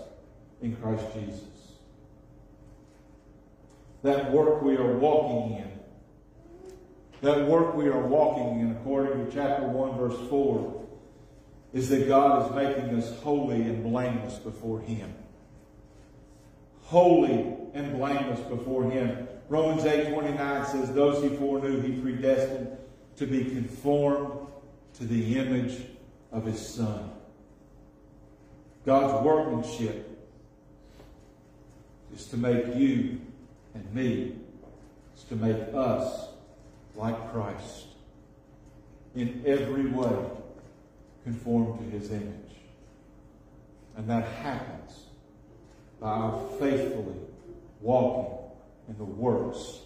[0.61, 1.41] in Christ Jesus.
[4.03, 5.79] That work we are walking in,
[7.21, 10.82] that work we are walking in, according to chapter 1, verse 4,
[11.74, 15.11] is that God is making us holy and blameless before him.
[16.84, 19.28] Holy and blameless before him.
[19.49, 22.78] Romans 8, 29 says, Those he foreknew, he predestined
[23.17, 24.47] to be conformed
[24.95, 25.82] to the image
[26.32, 27.11] of his son.
[28.86, 30.09] God's workmanship
[32.15, 33.19] is to make you
[33.74, 34.36] and me,
[35.17, 36.28] is to make us
[36.95, 37.86] like Christ
[39.15, 40.15] in every way
[41.24, 42.57] conform to his image.
[43.95, 45.05] And that happens
[45.99, 47.15] by our faithfully
[47.80, 48.38] walking
[48.89, 49.80] in the works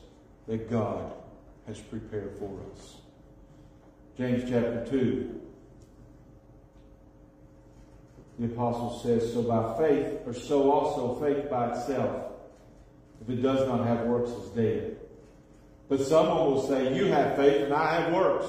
[0.47, 1.11] that God
[1.67, 2.95] has prepared for us.
[4.17, 5.41] James chapter 2.
[8.39, 12.31] The apostle says, So by faith, or so also faith by itself,
[13.21, 14.97] if it does not have works, is dead.
[15.89, 18.47] But someone will say, You have faith and I have works.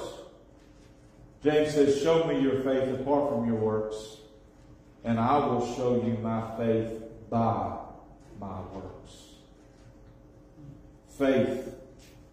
[1.42, 4.18] James says, Show me your faith apart from your works,
[5.04, 7.78] and I will show you my faith by
[8.40, 9.12] my works.
[11.16, 11.74] Faith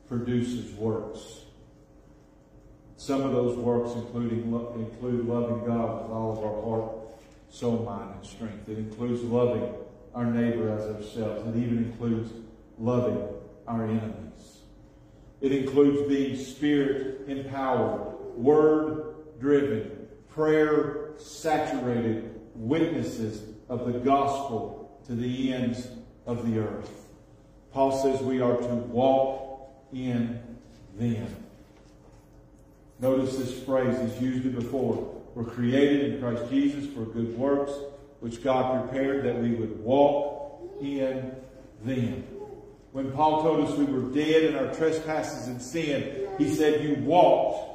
[0.08, 1.42] produces works.
[2.98, 6.92] Some of those works including, include loving God with all of our heart,
[7.50, 8.68] soul, mind, and strength.
[8.68, 9.74] It includes loving
[10.16, 11.48] our neighbor as ourselves.
[11.48, 12.32] It even includes
[12.80, 13.22] loving
[13.68, 14.62] our enemies.
[15.42, 25.54] It includes being spirit empowered, word driven, prayer saturated witnesses of the gospel to the
[25.54, 25.88] ends
[26.26, 26.92] of the earth.
[27.72, 30.42] Paul says we are to walk in
[30.98, 31.28] them.
[33.00, 35.22] Notice this phrase, he's used it before.
[35.36, 37.74] We're created in Christ Jesus for good works,
[38.22, 41.36] which God prepared that we would walk in
[41.84, 42.24] them.
[42.94, 47.04] When Paul told us we were dead in our trespasses and sin, he said, You
[47.04, 47.75] walked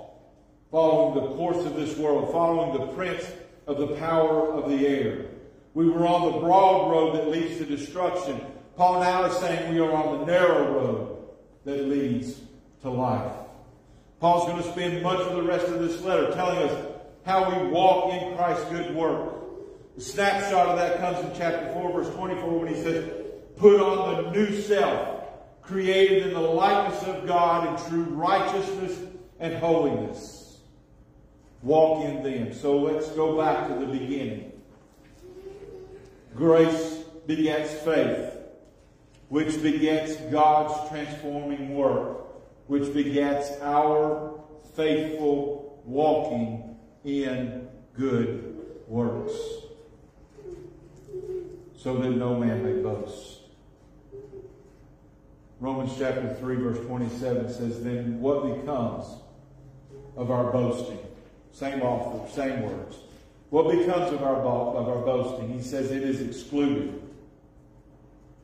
[0.71, 3.25] following the course of this world, following the prince
[3.67, 5.27] of the power of the air.
[5.75, 8.41] We were on the broad road that leads to destruction.
[8.77, 11.19] Paul now is saying we are on the narrow road
[11.65, 12.41] that leads
[12.83, 13.33] to life.
[14.21, 16.87] Paul's going to spend much of the rest of this letter telling us
[17.25, 19.35] how we walk in Christ's good work.
[19.97, 23.11] The snapshot of that comes in chapter 4, verse 24, when he says,
[23.57, 25.25] Put on the new self,
[25.63, 28.99] created in the likeness of God in true righteousness
[29.39, 30.40] and holiness.
[31.63, 32.55] Walk in them.
[32.55, 34.53] So let's go back to the beginning.
[36.35, 38.35] Grace begets faith,
[39.29, 42.27] which begets God's transforming work,
[42.67, 44.41] which begets our
[44.75, 48.57] faithful walking in good
[48.87, 49.33] works,
[51.77, 53.41] so that no man may boast.
[55.59, 59.05] Romans chapter 3 verse 27 says, Then what becomes
[60.17, 60.99] of our boasting?
[61.53, 62.97] Same author, same words.
[63.51, 65.53] What becomes of our, of our boasting?
[65.53, 67.03] He says it is excluded.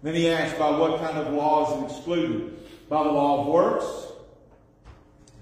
[0.03, 2.89] Then he asks, by what kind of law is it excluded?
[2.89, 4.13] By the law of works?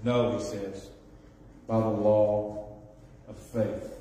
[0.03, 0.89] No, he says,
[1.67, 2.69] by the law
[3.27, 3.91] of faith.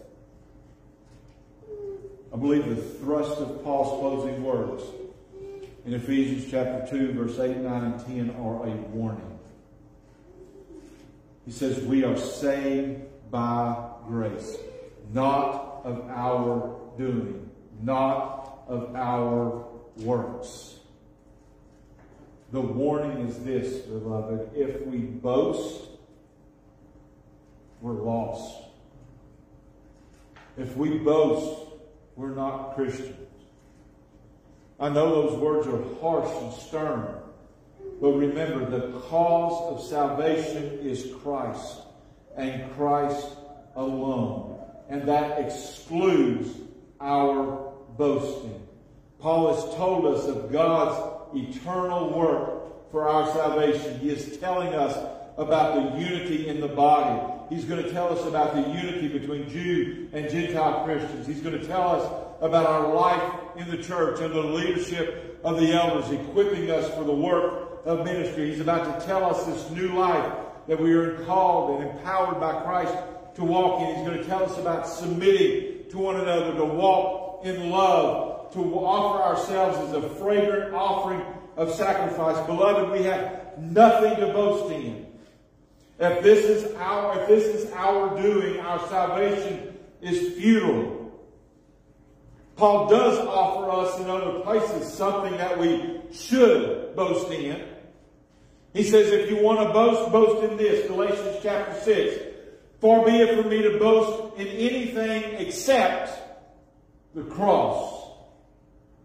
[2.32, 4.82] I believe the thrust of Paul's closing words
[5.86, 9.38] in Ephesians chapter 2, verse 8, 9, and 10 are a warning.
[11.46, 13.02] He says, We are saved
[13.34, 13.74] by
[14.06, 14.58] grace,
[15.12, 17.50] not of our doing,
[17.82, 19.66] not of our
[19.96, 20.76] works.
[22.52, 24.50] The warning is this, beloved.
[24.54, 25.80] If we boast,
[27.80, 28.68] we're lost.
[30.56, 31.72] If we boast,
[32.14, 33.16] we're not Christians.
[34.78, 37.16] I know those words are harsh and stern,
[38.00, 41.83] but remember the cause of salvation is Christ
[42.36, 43.28] and Christ
[43.76, 44.58] alone.
[44.88, 46.50] And that excludes
[47.00, 48.66] our boasting.
[49.20, 53.98] Paul has told us of God's eternal work for our salvation.
[53.98, 54.96] He is telling us
[55.36, 57.32] about the unity in the body.
[57.50, 61.26] He's going to tell us about the unity between Jew and Gentile Christians.
[61.26, 65.60] He's going to tell us about our life in the church under the leadership of
[65.60, 68.50] the elders, equipping us for the work of ministry.
[68.50, 70.32] He's about to tell us this new life
[70.66, 72.94] that we are called and empowered by Christ
[73.36, 73.96] to walk in.
[73.96, 78.60] He's going to tell us about submitting to one another, to walk in love, to
[78.78, 81.22] offer ourselves as a fragrant offering
[81.56, 82.44] of sacrifice.
[82.46, 85.06] Beloved, we have nothing to boast in.
[85.98, 91.12] If this is our, if this is our doing, our salvation is futile.
[92.56, 97.73] Paul does offer us in other places something that we should boast in.
[98.74, 100.86] He says, if you want to boast, boast in this.
[100.88, 102.22] Galatians chapter 6.
[102.80, 106.10] Far be it from me to boast in anything except
[107.14, 108.10] the cross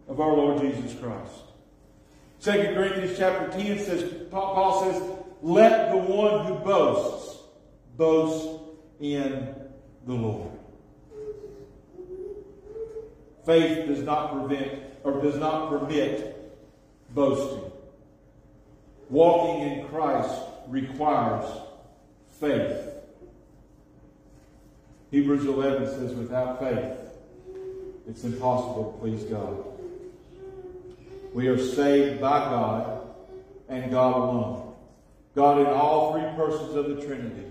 [0.08, 1.32] of our Lord Jesus Christ.
[2.42, 5.02] 2 Corinthians chapter 10 says, Paul says,
[5.40, 7.38] let the one who boasts
[7.96, 8.60] boast
[8.98, 9.54] in
[10.06, 10.50] the Lord.
[13.46, 16.52] Faith does not prevent or does not permit
[17.14, 17.69] boasting.
[19.10, 21.44] Walking in Christ requires
[22.38, 22.86] faith.
[25.10, 26.96] Hebrews 11 says, without faith,
[28.08, 29.64] it's impossible to please God.
[31.34, 33.08] We are saved by God
[33.68, 34.74] and God alone.
[35.34, 37.46] God in all three persons of the Trinity.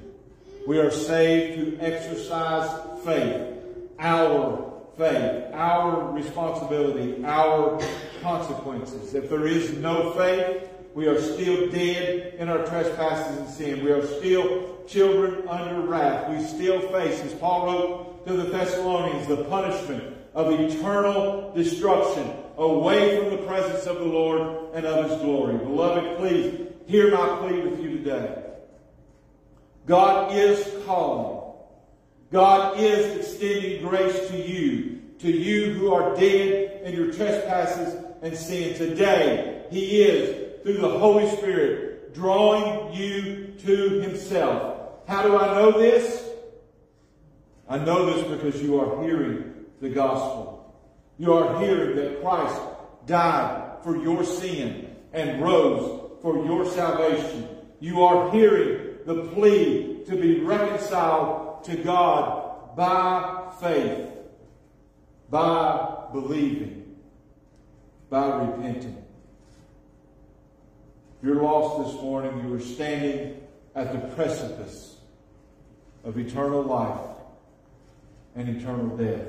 [0.66, 2.70] We are saved to exercise
[3.04, 3.58] faith,
[4.00, 7.82] our faith, our responsibility, our
[8.22, 9.14] consequences.
[9.14, 10.69] If there is no faith,
[11.00, 13.86] we are still dead in our trespasses and sin.
[13.86, 16.30] We are still children under wrath.
[16.30, 23.18] We still face, as Paul wrote to the Thessalonians, the punishment of eternal destruction away
[23.18, 25.58] from the presence of the Lord and of His glory.
[25.58, 28.44] Beloved, please hear my plea with you today.
[29.86, 31.54] God is calling.
[32.30, 38.36] God is extending grace to you, to you who are dead in your trespasses and
[38.36, 38.76] sin.
[38.76, 44.80] Today, He is, through the Holy Spirit, drawing you to Himself.
[45.08, 46.28] How do I know this?
[47.68, 50.76] I know this because you are hearing the gospel.
[51.18, 52.60] You are hearing that Christ
[53.06, 57.48] died for your sin and rose for your salvation.
[57.80, 64.10] You are hearing the plea to be reconciled to God by faith,
[65.30, 66.96] by believing,
[68.10, 69.06] by repenting.
[71.22, 73.42] You're lost this morning, you are standing
[73.76, 74.96] at the precipice
[76.06, 77.18] of eternal life
[78.36, 79.28] and eternal death.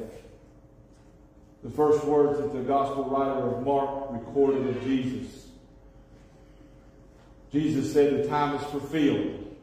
[1.64, 5.48] The first words that the gospel writer of Mark recorded of Jesus.
[7.52, 9.56] Jesus said, The time is fulfilled.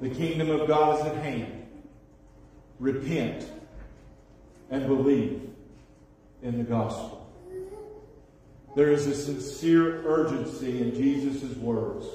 [0.00, 1.66] The kingdom of God is at hand.
[2.80, 3.48] Repent
[4.70, 5.48] and believe
[6.42, 7.17] in the gospel.
[8.78, 12.06] There is a sincere urgency in Jesus' words.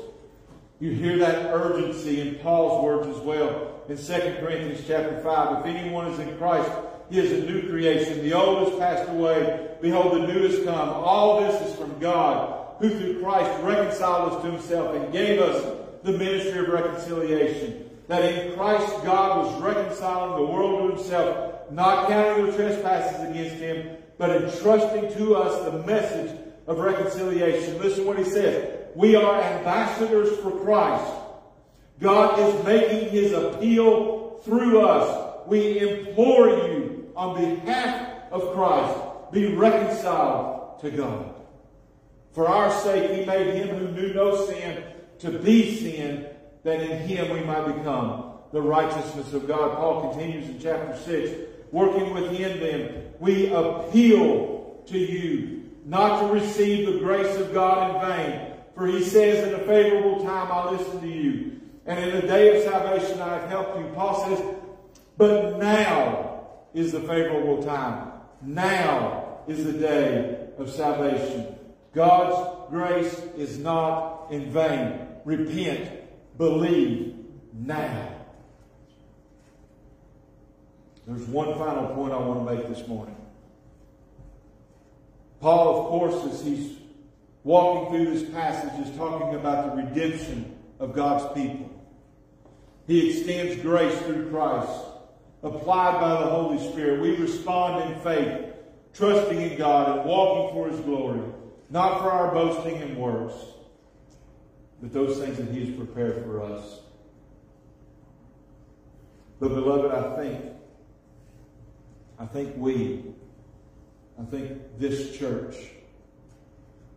[0.79, 4.03] You hear that urgency in Paul's words as well in 2
[4.39, 5.59] Corinthians chapter 5.
[5.59, 6.71] If anyone is in Christ,
[7.09, 8.23] he is a new creation.
[8.23, 9.71] The old has passed away.
[9.81, 10.87] Behold, the new has come.
[10.87, 15.61] All this is from God, who through Christ reconciled us to himself and gave us
[16.03, 17.89] the ministry of reconciliation.
[18.07, 23.55] That in Christ God was reconciling the world to himself, not counting their trespasses against
[23.55, 27.79] him, but entrusting to us the message of reconciliation.
[27.79, 28.79] Listen what he says.
[28.95, 31.11] We are ambassadors for Christ.
[31.99, 35.47] God is making his appeal through us.
[35.47, 41.33] We implore you on behalf of Christ, be reconciled to God.
[42.31, 44.83] For our sake, he made him who knew no sin
[45.19, 46.27] to be sin,
[46.63, 49.77] that in him we might become the righteousness of God.
[49.77, 51.31] Paul continues in chapter 6,
[51.71, 58.09] working within them, we appeal to you not to receive the grace of God in
[58.09, 58.53] vain.
[58.75, 61.61] For he says, in a favorable time I listened to you.
[61.85, 63.85] And in the day of salvation I have helped you.
[63.93, 64.43] Paul says,
[65.17, 68.11] but now is the favorable time.
[68.41, 71.55] Now is the day of salvation.
[71.93, 75.07] God's grace is not in vain.
[75.25, 75.91] Repent.
[76.37, 77.15] Believe
[77.53, 78.09] now.
[81.05, 83.15] There's one final point I want to make this morning.
[85.43, 86.77] Paul, of course, as he's
[87.43, 91.69] walking through this passage, is talking about the redemption of God's people.
[92.87, 94.71] He extends grace through Christ,
[95.43, 97.01] applied by the Holy Spirit.
[97.01, 98.53] We respond in faith,
[98.93, 101.19] trusting in God and walking for His glory,
[101.69, 103.33] not for our boasting in words,
[104.81, 106.79] but those things that He has prepared for us.
[109.41, 110.45] But beloved, I think,
[112.17, 113.13] I think we,
[114.19, 115.55] I think this church,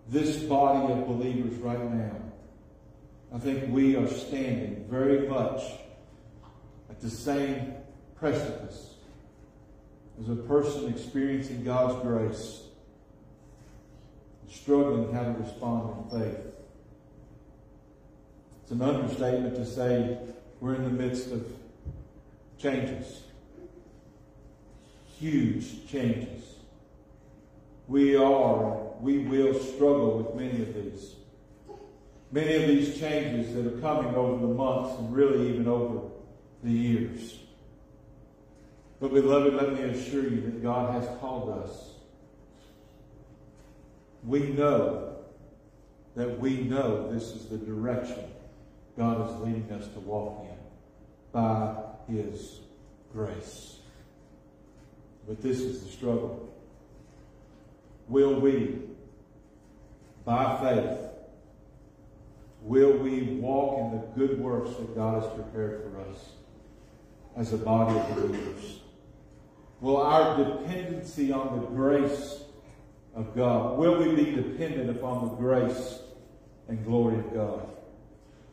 [0.08, 2.16] this body of believers right now,
[3.34, 5.62] I think we are standing very much
[6.90, 7.74] at the same
[8.16, 8.94] precipice
[10.20, 12.62] as a person experiencing God's grace,
[14.48, 16.38] struggling how to respond in faith.
[18.62, 20.18] It's an understatement to say
[20.60, 21.46] we're in the midst of
[22.58, 23.22] changes.
[25.18, 26.55] Huge changes.
[27.89, 31.16] We are, we will struggle with many of these
[32.30, 36.09] many of these changes that are coming over the months and really even over
[36.62, 37.39] the years.
[39.01, 41.91] But beloved, let me assure you that God has called us.
[44.24, 45.16] We know
[46.16, 48.24] that we know this is the direction
[48.97, 50.57] God is leading us to walk in
[51.32, 51.76] by
[52.09, 52.61] His
[53.12, 53.76] grace.
[55.28, 56.55] But this is the struggle.
[58.09, 58.78] Will we,
[60.24, 60.98] by faith,
[62.62, 66.30] will we walk in the good works that God has prepared for us
[67.36, 68.80] as a body of believers?
[69.80, 72.40] Will our dependency on the grace
[73.16, 76.00] of God, will we be dependent upon the grace
[76.68, 77.66] and glory of God?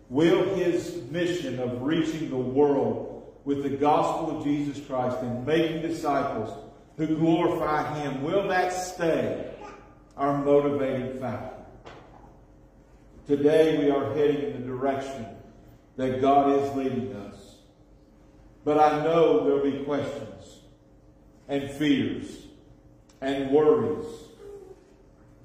[0.09, 5.81] Will his mission of reaching the world with the gospel of Jesus Christ and making
[5.81, 6.49] disciples
[6.97, 9.51] who glorify him, will that stay
[10.15, 11.63] our motivating factor?
[13.27, 15.25] Today we are heading in the direction
[15.95, 17.55] that God is leading us.
[18.65, 20.59] But I know there'll be questions
[21.47, 22.47] and fears
[23.21, 24.05] and worries.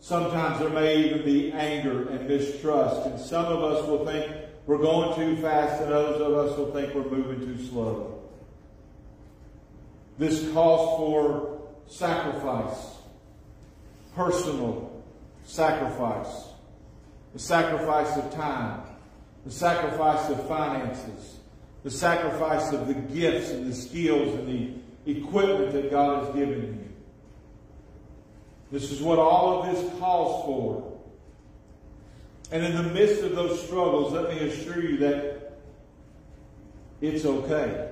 [0.00, 4.32] Sometimes there may even be anger and mistrust, and some of us will think
[4.66, 8.17] we're going too fast, and others of us will think we're moving too slow.
[10.18, 12.96] This calls for sacrifice,
[14.14, 15.02] personal
[15.44, 16.48] sacrifice,
[17.32, 18.82] the sacrifice of time,
[19.46, 21.38] the sacrifice of finances,
[21.84, 26.62] the sacrifice of the gifts and the skills and the equipment that God has given
[26.62, 26.88] you.
[28.70, 30.98] This is what all of this calls for.
[32.50, 35.52] And in the midst of those struggles, let me assure you that
[37.00, 37.87] it's okay.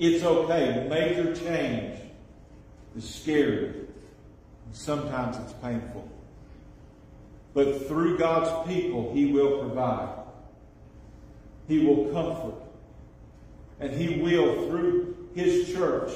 [0.00, 0.86] It's okay.
[0.88, 2.00] Major change
[2.96, 3.74] is scary.
[4.72, 6.08] Sometimes it's painful.
[7.52, 10.08] But through God's people, He will provide.
[11.68, 12.54] He will comfort.
[13.78, 16.12] And He will, through His church,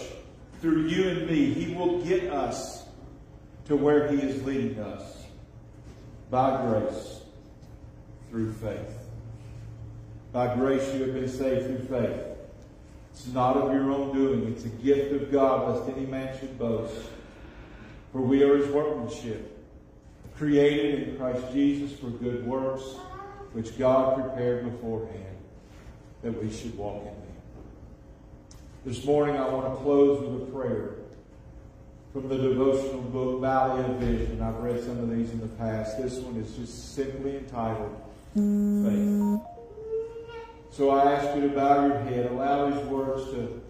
[0.63, 2.87] through you and me, He will get us
[3.67, 5.25] to where He is leading us
[6.31, 7.21] by grace
[8.31, 8.99] through faith.
[10.33, 12.34] By grace you have been saved through faith.
[13.15, 14.53] It's not of your own doing.
[14.53, 16.95] It's a gift of God, lest any man should boast.
[18.13, 19.57] For we are his workmanship,
[20.37, 22.83] created in Christ Jesus for good works,
[23.53, 25.37] which God prepared beforehand
[26.23, 27.15] that we should walk in them.
[28.85, 30.95] This morning I want to close with a prayer
[32.13, 34.43] from the devotional book Valley of Vision.
[34.43, 35.99] I've read some of these in the past.
[35.99, 37.95] This one is just simply entitled
[38.35, 39.54] Faith.
[40.75, 43.63] So I ask you to bow your head, allow these words to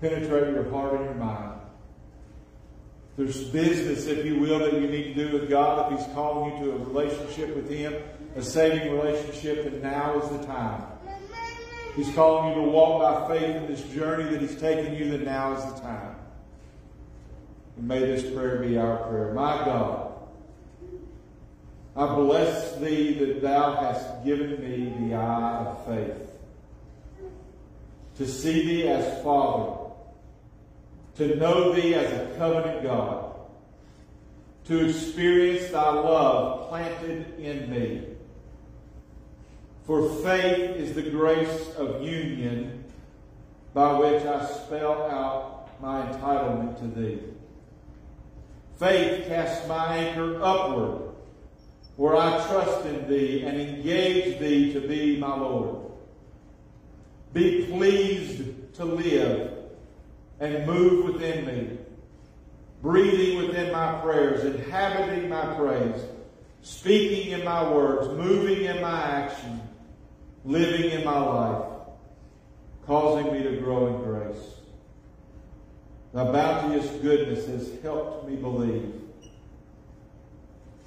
[0.00, 1.58] penetrate your heart and your mind.
[3.16, 5.92] There's business, if you will, that you need to do with God.
[5.92, 7.94] If He's calling you to a relationship with Him,
[8.36, 10.84] a saving relationship, then now is the time.
[11.96, 15.24] He's calling you to walk by faith in this journey that He's taking you, then
[15.24, 16.14] now is the time.
[17.78, 19.32] And may this prayer be our prayer.
[19.34, 20.12] My God,
[21.96, 26.23] I bless Thee that Thou hast given me the eye of faith.
[28.18, 29.84] To see Thee as Father
[31.16, 33.34] to know thee as a covenant God,
[34.64, 38.02] to experience thy love planted in me.
[39.86, 42.84] For faith is the grace of union
[43.74, 47.20] by which I spell out my entitlement to thee.
[48.76, 51.12] Faith casts my anchor upward,
[51.96, 55.83] where I trust in thee and engage thee to be my Lord.
[57.34, 59.52] Be pleased to live
[60.38, 61.78] and move within me,
[62.80, 66.00] breathing within my prayers, inhabiting my praise,
[66.62, 69.60] speaking in my words, moving in my action,
[70.44, 71.66] living in my life,
[72.86, 74.54] causing me to grow in grace.
[76.12, 78.92] Thy bounteous goodness has helped me believe,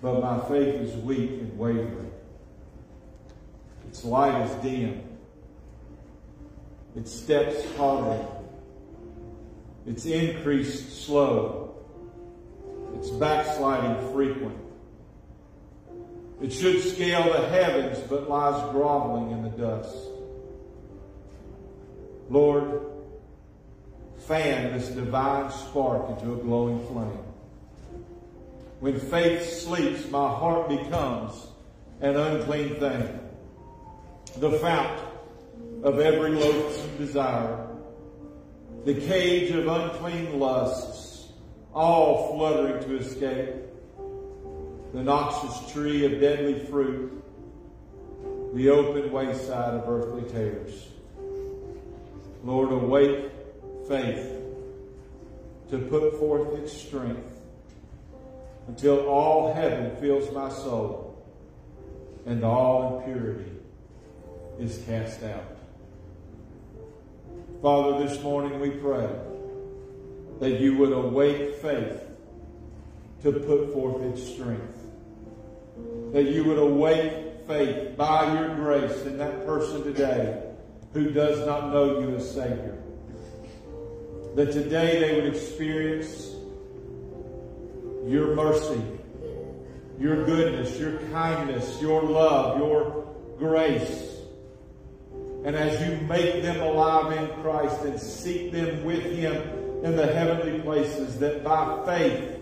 [0.01, 2.11] but my faith is weak and wavering.
[3.89, 5.06] Its light is dim.
[6.97, 8.25] Its steps faltering.
[9.85, 11.75] Its increase slow.
[12.95, 14.57] Its backsliding frequent.
[16.41, 19.95] It should scale the heavens, but lies groveling in the dust.
[22.29, 22.81] Lord,
[24.27, 27.23] fan this divine spark into a glowing flame.
[28.79, 31.45] When faith sleeps, my heart becomes
[32.01, 33.19] an unclean thing,
[34.37, 35.06] the fount
[35.83, 37.67] of every loathsome desire
[38.87, 41.33] the cage of unclean lusts,
[41.73, 43.53] all fluttering to escape,
[44.93, 47.21] the noxious tree of deadly fruit,
[48.53, 50.87] the open wayside of earthly tares.
[52.45, 53.29] Lord, awake
[53.89, 54.31] faith
[55.69, 57.41] to put forth its strength
[58.69, 61.25] until all heaven fills my soul
[62.25, 63.51] and all impurity
[64.59, 65.56] is cast out.
[67.61, 69.09] Father, this morning we pray
[70.39, 72.01] that you would awake faith
[73.23, 74.77] to put forth its strength.
[76.13, 80.43] That you would awake faith by your grace in that person today
[80.93, 82.77] who does not know you as Savior.
[84.37, 86.29] that today they would experience
[88.05, 88.79] your mercy,
[89.99, 93.07] your goodness, your kindness, your love, your
[93.39, 94.16] grace.
[95.45, 99.35] And as you make them alive in Christ and seek them with Him
[99.83, 102.41] in the heavenly places, that by faith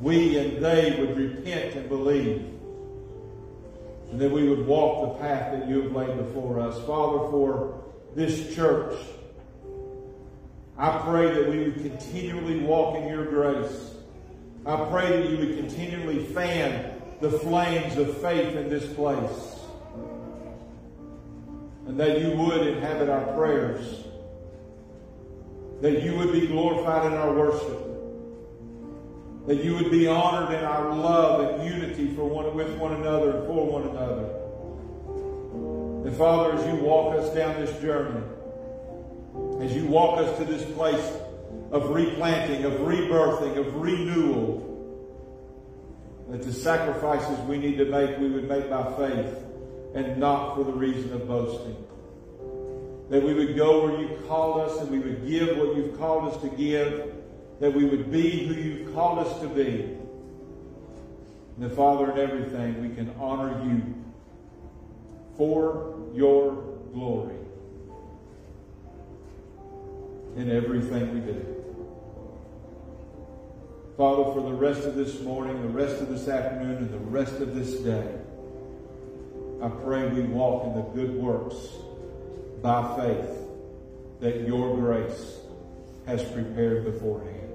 [0.00, 2.44] we and they would repent and believe.
[4.10, 6.78] And that we would walk the path that you have laid before us.
[6.86, 7.84] Father, for
[8.14, 8.94] this church,
[10.78, 13.90] I pray that we would continually walk in your grace.
[14.64, 19.57] I pray that you would continually fan the flames of faith in this place.
[21.88, 24.04] And that you would inhabit our prayers.
[25.80, 27.86] That you would be glorified in our worship.
[29.46, 33.38] That you would be honored in our love and unity for one, with one another
[33.38, 34.34] and for one another.
[36.06, 38.20] And Father, as you walk us down this journey,
[39.62, 41.10] as you walk us to this place
[41.72, 44.66] of replanting, of rebirthing, of renewal,
[46.28, 49.47] that the sacrifices we need to make, we would make by faith
[49.98, 51.76] and not for the reason of boasting.
[53.10, 56.32] That we would go where you called us and we would give what you've called
[56.32, 57.14] us to give.
[57.60, 59.96] That we would be who you've called us to be.
[61.56, 63.94] And the Father, in everything, we can honor you
[65.36, 66.52] for your
[66.92, 67.34] glory
[70.36, 71.54] in everything we do.
[73.96, 77.40] Father, for the rest of this morning, the rest of this afternoon, and the rest
[77.40, 78.18] of this day,
[79.60, 81.56] I pray we walk in the good works
[82.62, 83.30] by faith
[84.20, 85.38] that your grace
[86.06, 87.52] has prepared beforehand.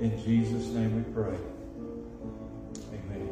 [0.00, 1.36] In Jesus' name we pray.
[2.92, 3.28] Amen.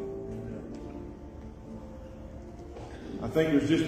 [3.22, 3.86] I think there's just